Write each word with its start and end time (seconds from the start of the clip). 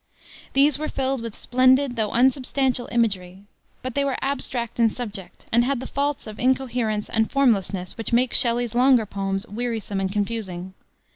These 0.53 0.79
were 0.79 0.87
filled 0.87 1.21
with 1.21 1.37
splendid, 1.37 1.95
though 1.95 2.09
unsubstantial, 2.09 2.89
imagery, 2.91 3.43
but 3.83 3.93
they 3.93 4.03
were 4.03 4.17
abstract 4.19 4.79
in 4.79 4.89
subject, 4.89 5.45
and 5.51 5.63
had 5.63 5.79
the 5.79 5.85
faults 5.85 6.25
of 6.25 6.39
incoherence 6.39 7.07
and 7.07 7.31
formlessness 7.31 7.95
which 7.99 8.11
make 8.11 8.33
Shelley's 8.33 8.73
longer 8.73 9.05
poems 9.05 9.45
wearisome 9.47 9.99
and 9.99 10.11
confusing. 10.11 10.73